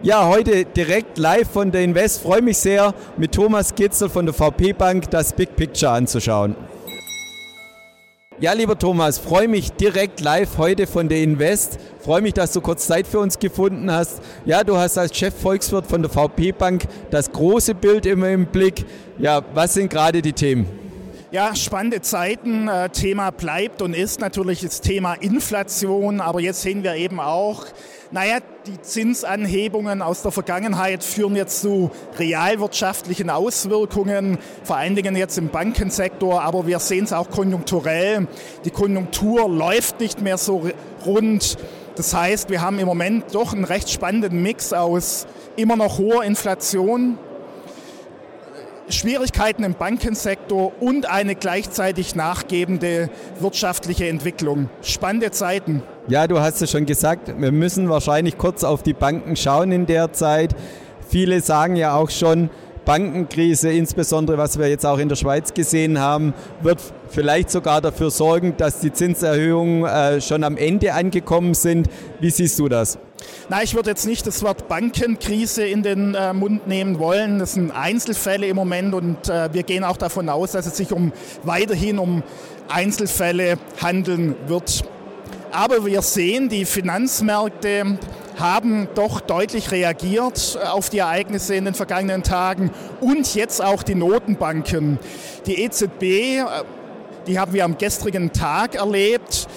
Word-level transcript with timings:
Ja, 0.00 0.28
heute 0.28 0.64
direkt 0.64 1.18
live 1.18 1.50
von 1.50 1.72
der 1.72 1.82
Invest. 1.82 2.22
Freue 2.22 2.40
mich 2.40 2.58
sehr, 2.58 2.94
mit 3.16 3.32
Thomas 3.32 3.74
Kitzel 3.74 4.08
von 4.08 4.26
der 4.26 4.32
VP 4.32 4.72
Bank 4.72 5.10
das 5.10 5.32
Big 5.32 5.56
Picture 5.56 5.90
anzuschauen. 5.90 6.54
Ja, 8.38 8.52
lieber 8.52 8.78
Thomas, 8.78 9.18
freue 9.18 9.48
mich 9.48 9.72
direkt 9.72 10.20
live 10.20 10.56
heute 10.56 10.86
von 10.86 11.08
der 11.08 11.20
Invest. 11.20 11.80
Freue 11.98 12.22
mich, 12.22 12.34
dass 12.34 12.52
du 12.52 12.60
kurz 12.60 12.86
Zeit 12.86 13.08
für 13.08 13.18
uns 13.18 13.40
gefunden 13.40 13.90
hast. 13.90 14.20
Ja, 14.46 14.62
du 14.62 14.76
hast 14.76 14.96
als 14.98 15.16
Chef 15.16 15.34
Volkswirt 15.34 15.88
von 15.88 16.00
der 16.00 16.12
VP 16.12 16.52
Bank 16.52 16.84
das 17.10 17.32
große 17.32 17.74
Bild 17.74 18.06
immer 18.06 18.28
im 18.28 18.46
Blick. 18.46 18.84
Ja, 19.18 19.42
was 19.52 19.74
sind 19.74 19.90
gerade 19.90 20.22
die 20.22 20.32
Themen? 20.32 20.87
Ja, 21.30 21.54
spannende 21.54 22.00
Zeiten. 22.00 22.68
Äh, 22.68 22.88
Thema 22.88 23.30
bleibt 23.30 23.82
und 23.82 23.94
ist 23.94 24.18
natürlich 24.18 24.62
das 24.62 24.80
Thema 24.80 25.12
Inflation, 25.12 26.22
aber 26.22 26.40
jetzt 26.40 26.62
sehen 26.62 26.82
wir 26.82 26.94
eben 26.94 27.20
auch, 27.20 27.66
naja, 28.10 28.38
die 28.66 28.80
Zinsanhebungen 28.80 30.00
aus 30.00 30.22
der 30.22 30.32
Vergangenheit 30.32 31.04
führen 31.04 31.36
jetzt 31.36 31.60
zu 31.60 31.90
realwirtschaftlichen 32.18 33.28
Auswirkungen, 33.28 34.38
vor 34.64 34.78
allen 34.78 34.94
Dingen 34.94 35.16
jetzt 35.16 35.36
im 35.36 35.50
Bankensektor, 35.50 36.40
aber 36.40 36.66
wir 36.66 36.78
sehen 36.78 37.04
es 37.04 37.12
auch 37.12 37.28
konjunkturell. 37.28 38.26
Die 38.64 38.70
Konjunktur 38.70 39.50
läuft 39.50 40.00
nicht 40.00 40.22
mehr 40.22 40.38
so 40.38 40.70
rund. 41.04 41.58
Das 41.96 42.14
heißt, 42.14 42.48
wir 42.48 42.62
haben 42.62 42.78
im 42.78 42.86
Moment 42.86 43.34
doch 43.34 43.52
einen 43.52 43.64
recht 43.64 43.90
spannenden 43.90 44.40
Mix 44.40 44.72
aus 44.72 45.26
immer 45.56 45.76
noch 45.76 45.98
hoher 45.98 46.24
Inflation, 46.24 47.18
Schwierigkeiten 48.90 49.64
im 49.64 49.74
Bankensektor 49.74 50.72
und 50.80 51.08
eine 51.08 51.34
gleichzeitig 51.34 52.14
nachgebende 52.14 53.10
wirtschaftliche 53.40 54.08
Entwicklung. 54.08 54.70
Spannende 54.82 55.30
Zeiten. 55.30 55.82
Ja, 56.08 56.26
du 56.26 56.40
hast 56.40 56.62
es 56.62 56.70
schon 56.70 56.86
gesagt, 56.86 57.32
wir 57.38 57.52
müssen 57.52 57.88
wahrscheinlich 57.88 58.38
kurz 58.38 58.64
auf 58.64 58.82
die 58.82 58.94
Banken 58.94 59.36
schauen 59.36 59.72
in 59.72 59.86
der 59.86 60.12
Zeit. 60.12 60.54
Viele 61.08 61.40
sagen 61.40 61.76
ja 61.76 61.94
auch 61.94 62.10
schon, 62.10 62.50
Bankenkrise, 62.88 63.70
insbesondere 63.70 64.38
was 64.38 64.58
wir 64.58 64.66
jetzt 64.66 64.86
auch 64.86 64.98
in 64.98 65.10
der 65.10 65.16
Schweiz 65.16 65.52
gesehen 65.52 65.98
haben, 65.98 66.32
wird 66.62 66.80
vielleicht 67.08 67.50
sogar 67.50 67.82
dafür 67.82 68.10
sorgen, 68.10 68.54
dass 68.56 68.80
die 68.80 68.90
Zinserhöhungen 68.90 69.84
äh, 69.84 70.22
schon 70.22 70.42
am 70.42 70.56
Ende 70.56 70.94
angekommen 70.94 71.52
sind. 71.52 71.90
Wie 72.18 72.30
siehst 72.30 72.58
du 72.58 72.70
das? 72.70 72.98
Na, 73.48 73.62
ich 73.62 73.74
würde 73.74 73.90
jetzt 73.90 74.06
nicht 74.06 74.26
das 74.26 74.42
Wort 74.42 74.68
Bankenkrise 74.68 75.64
in 75.64 75.82
den 75.82 76.14
äh, 76.14 76.32
Mund 76.32 76.66
nehmen 76.66 76.98
wollen. 76.98 77.38
Das 77.38 77.54
sind 77.54 77.70
Einzelfälle 77.70 78.46
im 78.46 78.56
Moment 78.56 78.94
und 78.94 79.28
äh, 79.28 79.52
wir 79.52 79.62
gehen 79.62 79.84
auch 79.84 79.96
davon 79.96 80.28
aus, 80.28 80.52
dass 80.52 80.66
es 80.66 80.76
sich 80.76 80.92
um 80.92 81.12
weiterhin 81.42 81.98
um 81.98 82.22
Einzelfälle 82.68 83.58
handeln 83.80 84.36
wird. 84.46 84.84
Aber 85.50 85.86
wir 85.86 86.02
sehen, 86.02 86.48
die 86.48 86.66
Finanzmärkte 86.66 87.98
haben 88.38 88.86
doch 88.94 89.20
deutlich 89.20 89.72
reagiert 89.72 90.58
auf 90.70 90.90
die 90.90 90.98
Ereignisse 90.98 91.54
in 91.54 91.64
den 91.64 91.74
vergangenen 91.74 92.22
Tagen 92.22 92.70
und 93.00 93.34
jetzt 93.34 93.62
auch 93.62 93.82
die 93.82 93.94
Notenbanken. 93.94 94.98
Die 95.46 95.62
EZB, 95.62 96.02
äh, 96.02 96.44
die 97.26 97.38
haben 97.38 97.52
wir 97.52 97.64
am 97.64 97.76
gestrigen 97.76 98.32
Tag 98.32 98.74
erlebt. 98.74 99.47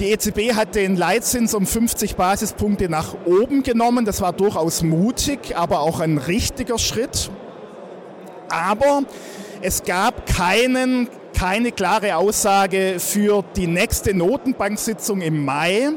Die 0.00 0.10
EZB 0.10 0.54
hat 0.54 0.74
den 0.74 0.96
Leitzins 0.96 1.54
um 1.54 1.66
50 1.66 2.16
Basispunkte 2.16 2.88
nach 2.88 3.14
oben 3.26 3.62
genommen. 3.62 4.04
Das 4.04 4.20
war 4.20 4.32
durchaus 4.32 4.82
mutig, 4.82 5.56
aber 5.56 5.80
auch 5.80 6.00
ein 6.00 6.18
richtiger 6.18 6.78
Schritt. 6.78 7.30
Aber 8.48 9.04
es 9.60 9.84
gab 9.84 10.26
keinen, 10.26 11.08
keine 11.38 11.70
klare 11.70 12.16
Aussage 12.16 12.96
für 12.98 13.44
die 13.56 13.68
nächste 13.68 14.14
Notenbanksitzung 14.14 15.20
im 15.20 15.44
Mai. 15.44 15.92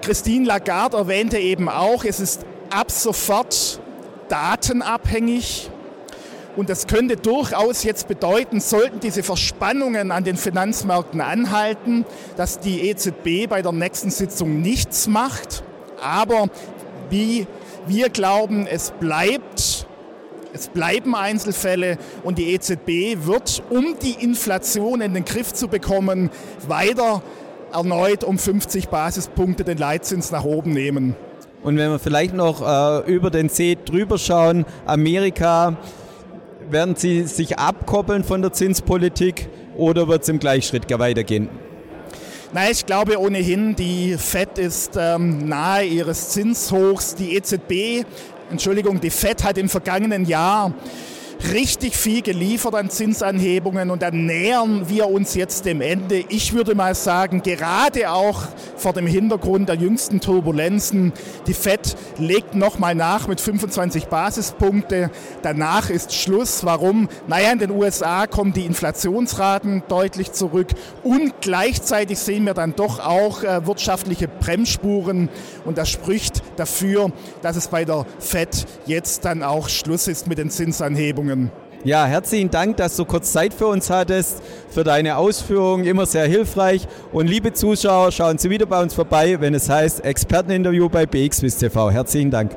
Christine 0.00 0.46
Lagarde 0.46 0.96
erwähnte 0.96 1.38
eben 1.38 1.68
auch, 1.68 2.04
es 2.04 2.18
ist 2.18 2.44
ab 2.70 2.90
sofort 2.90 3.80
datenabhängig. 4.28 5.70
Und 6.56 6.68
das 6.68 6.86
könnte 6.86 7.16
durchaus 7.16 7.82
jetzt 7.82 8.08
bedeuten, 8.08 8.60
sollten 8.60 9.00
diese 9.00 9.22
Verspannungen 9.22 10.10
an 10.10 10.24
den 10.24 10.36
Finanzmärkten 10.36 11.20
anhalten, 11.20 12.04
dass 12.36 12.60
die 12.60 12.88
EZB 12.88 13.48
bei 13.48 13.62
der 13.62 13.72
nächsten 13.72 14.10
Sitzung 14.10 14.60
nichts 14.60 15.06
macht. 15.06 15.62
Aber 16.02 16.48
wie 17.08 17.46
wir 17.86 18.10
glauben, 18.10 18.66
es 18.66 18.90
bleibt, 18.90 19.86
es 20.52 20.68
bleiben 20.68 21.14
Einzelfälle 21.14 21.96
und 22.22 22.36
die 22.36 22.52
EZB 22.52 23.24
wird, 23.26 23.62
um 23.70 23.96
die 24.02 24.22
Inflation 24.22 25.00
in 25.00 25.14
den 25.14 25.24
Griff 25.24 25.54
zu 25.54 25.68
bekommen, 25.68 26.30
weiter 26.68 27.22
erneut 27.72 28.24
um 28.24 28.38
50 28.38 28.88
Basispunkte 28.88 29.64
den 29.64 29.78
Leitzins 29.78 30.30
nach 30.30 30.44
oben 30.44 30.72
nehmen. 30.72 31.16
Und 31.62 31.78
wenn 31.78 31.90
wir 31.90 31.98
vielleicht 31.98 32.34
noch 32.34 32.60
äh, 32.60 33.10
über 33.10 33.30
den 33.30 33.48
See 33.48 33.78
drüber 33.82 34.18
schauen, 34.18 34.66
Amerika, 34.84 35.76
werden 36.70 36.96
Sie 36.96 37.24
sich 37.24 37.58
abkoppeln 37.58 38.24
von 38.24 38.42
der 38.42 38.52
Zinspolitik 38.52 39.48
oder 39.76 40.08
wird 40.08 40.22
es 40.22 40.28
im 40.28 40.38
Gleichschritt 40.38 40.88
weitergehen? 40.98 41.48
Nein, 42.52 42.68
ich 42.70 42.84
glaube 42.84 43.18
ohnehin, 43.18 43.74
die 43.76 44.14
FED 44.18 44.58
ist 44.58 44.98
ähm, 44.98 45.48
nahe 45.48 45.84
ihres 45.84 46.30
Zinshochs. 46.30 47.14
Die 47.14 47.34
EZB, 47.34 48.04
Entschuldigung, 48.50 49.00
die 49.00 49.08
FED 49.08 49.42
hat 49.42 49.56
im 49.56 49.70
vergangenen 49.70 50.26
Jahr 50.26 50.74
richtig 51.52 51.96
viel 51.96 52.22
geliefert 52.22 52.74
an 52.74 52.90
Zinsanhebungen 52.90 53.90
und 53.90 54.02
dann 54.02 54.26
nähern 54.26 54.88
wir 54.88 55.08
uns 55.08 55.34
jetzt 55.34 55.64
dem 55.64 55.80
Ende. 55.80 56.24
Ich 56.28 56.52
würde 56.52 56.74
mal 56.74 56.94
sagen, 56.94 57.42
gerade 57.42 58.10
auch 58.10 58.42
vor 58.76 58.92
dem 58.92 59.06
Hintergrund 59.06 59.68
der 59.68 59.76
jüngsten 59.76 60.20
Turbulenzen, 60.20 61.12
die 61.46 61.54
FED 61.54 61.96
legt 62.18 62.54
nochmal 62.54 62.94
nach 62.94 63.28
mit 63.28 63.40
25 63.40 64.06
Basispunkte. 64.06 65.10
Danach 65.42 65.90
ist 65.90 66.14
Schluss. 66.14 66.64
Warum? 66.64 67.08
Naja, 67.26 67.52
in 67.52 67.58
den 67.58 67.70
USA 67.70 68.26
kommen 68.26 68.52
die 68.52 68.66
Inflationsraten 68.66 69.82
deutlich 69.88 70.32
zurück 70.32 70.68
und 71.02 71.40
gleichzeitig 71.40 72.18
sehen 72.18 72.44
wir 72.44 72.54
dann 72.54 72.74
doch 72.74 73.00
auch 73.00 73.42
äh, 73.42 73.66
wirtschaftliche 73.66 74.28
Bremsspuren 74.28 75.28
und 75.64 75.78
das 75.78 75.88
spricht 75.88 76.42
dafür, 76.56 77.12
dass 77.42 77.56
es 77.56 77.68
bei 77.68 77.84
der 77.84 78.06
FED 78.18 78.66
jetzt 78.86 79.24
dann 79.24 79.42
auch 79.42 79.68
Schluss 79.68 80.08
ist 80.08 80.26
mit 80.26 80.38
den 80.38 80.50
Zinsanhebungen. 80.50 81.31
Ausführungen. 81.32 81.50
Ja, 81.84 82.06
herzlichen 82.06 82.48
Dank, 82.48 82.76
dass 82.76 82.96
du 82.96 83.04
kurz 83.04 83.32
Zeit 83.32 83.52
für 83.52 83.66
uns 83.66 83.90
hattest, 83.90 84.40
für 84.70 84.84
deine 84.84 85.16
Ausführungen, 85.16 85.84
immer 85.84 86.06
sehr 86.06 86.26
hilfreich. 86.26 86.86
Und 87.12 87.26
liebe 87.26 87.52
Zuschauer, 87.52 88.12
schauen 88.12 88.38
Sie 88.38 88.50
wieder 88.50 88.66
bei 88.66 88.80
uns 88.80 88.94
vorbei, 88.94 89.40
wenn 89.40 89.52
es 89.54 89.68
heißt 89.68 90.04
Experteninterview 90.04 90.88
bei 90.88 91.06
BXWIST 91.06 91.58
TV. 91.58 91.90
Herzlichen 91.90 92.30
Dank. 92.30 92.52